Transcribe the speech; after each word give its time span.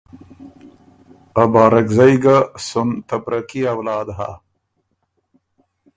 ا 1.41 1.43
بارکزئ 1.53 2.13
ګه، 2.23 2.37
سُم 2.67 2.89
ته 3.07 3.15
بره 3.23 3.41
کي 3.49 3.61
اولاد 3.73 4.07
هۀ 4.17 4.31